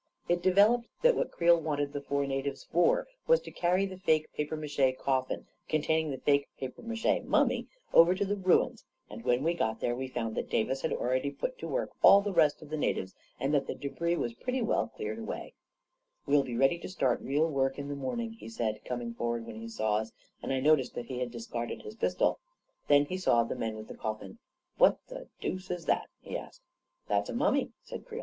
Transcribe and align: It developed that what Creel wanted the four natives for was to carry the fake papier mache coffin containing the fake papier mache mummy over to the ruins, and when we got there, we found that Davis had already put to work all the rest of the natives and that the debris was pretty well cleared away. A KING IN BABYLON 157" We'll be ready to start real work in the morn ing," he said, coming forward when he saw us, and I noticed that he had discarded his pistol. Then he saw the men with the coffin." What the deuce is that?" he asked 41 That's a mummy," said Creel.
It 0.27 0.41
developed 0.41 0.87
that 1.03 1.15
what 1.15 1.29
Creel 1.29 1.61
wanted 1.61 1.93
the 1.93 2.01
four 2.01 2.25
natives 2.25 2.63
for 2.63 3.05
was 3.27 3.39
to 3.41 3.51
carry 3.51 3.85
the 3.85 3.99
fake 3.99 4.33
papier 4.33 4.57
mache 4.57 4.97
coffin 4.97 5.45
containing 5.69 6.09
the 6.09 6.17
fake 6.17 6.47
papier 6.57 6.83
mache 6.83 7.21
mummy 7.23 7.67
over 7.93 8.15
to 8.15 8.25
the 8.25 8.35
ruins, 8.35 8.83
and 9.11 9.23
when 9.23 9.43
we 9.43 9.53
got 9.53 9.79
there, 9.79 9.95
we 9.95 10.07
found 10.07 10.33
that 10.33 10.49
Davis 10.49 10.81
had 10.81 10.91
already 10.91 11.29
put 11.29 11.59
to 11.59 11.67
work 11.67 11.91
all 12.01 12.19
the 12.19 12.33
rest 12.33 12.63
of 12.63 12.71
the 12.71 12.77
natives 12.79 13.13
and 13.39 13.53
that 13.53 13.67
the 13.67 13.75
debris 13.75 14.17
was 14.17 14.33
pretty 14.33 14.59
well 14.59 14.87
cleared 14.87 15.19
away. 15.19 15.53
A 16.25 16.25
KING 16.25 16.33
IN 16.33 16.41
BABYLON 16.41 16.57
157" 16.57 16.57
We'll 16.57 16.57
be 16.57 16.57
ready 16.57 16.79
to 16.79 16.89
start 16.89 17.21
real 17.21 17.47
work 17.47 17.77
in 17.77 17.87
the 17.87 17.95
morn 17.95 18.21
ing," 18.21 18.31
he 18.31 18.49
said, 18.49 18.83
coming 18.83 19.13
forward 19.13 19.45
when 19.45 19.61
he 19.61 19.67
saw 19.69 19.97
us, 19.97 20.11
and 20.41 20.51
I 20.51 20.59
noticed 20.61 20.95
that 20.95 21.05
he 21.05 21.19
had 21.19 21.29
discarded 21.29 21.83
his 21.83 21.93
pistol. 21.95 22.39
Then 22.87 23.05
he 23.05 23.19
saw 23.19 23.43
the 23.43 23.53
men 23.53 23.75
with 23.75 23.87
the 23.87 23.93
coffin." 23.95 24.39
What 24.79 24.97
the 25.09 25.27
deuce 25.39 25.69
is 25.69 25.85
that?" 25.85 26.09
he 26.21 26.35
asked 26.39 26.63
41 27.05 27.19
That's 27.19 27.29
a 27.29 27.33
mummy," 27.35 27.71
said 27.83 28.03
Creel. 28.07 28.19